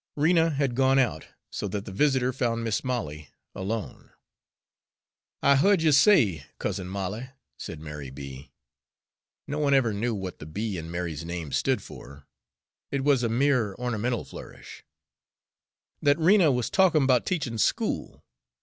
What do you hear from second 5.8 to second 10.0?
you say, Cousin Molly," said Mary B. (no one ever